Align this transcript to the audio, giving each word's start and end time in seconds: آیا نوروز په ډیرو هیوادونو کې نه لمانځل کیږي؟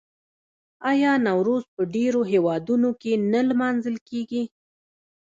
آیا 0.91 1.11
نوروز 1.25 1.63
په 1.73 1.81
ډیرو 1.95 2.21
هیوادونو 2.31 2.89
کې 3.01 3.13
نه 3.33 3.41
لمانځل 3.49 3.95
کیږي؟ 4.09 4.43